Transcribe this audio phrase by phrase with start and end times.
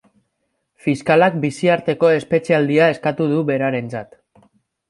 [0.85, 4.19] Fiskalak biziarteko espetxealdia eskatu du berarentzat.